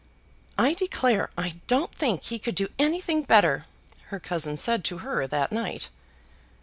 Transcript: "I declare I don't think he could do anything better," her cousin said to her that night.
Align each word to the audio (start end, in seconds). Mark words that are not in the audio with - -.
"I 0.57 0.73
declare 0.73 1.29
I 1.37 1.61
don't 1.67 1.93
think 1.93 2.23
he 2.23 2.39
could 2.39 2.55
do 2.55 2.69
anything 2.79 3.21
better," 3.21 3.65
her 4.05 4.19
cousin 4.19 4.57
said 4.57 4.83
to 4.85 4.97
her 5.05 5.27
that 5.27 5.51
night. 5.51 5.89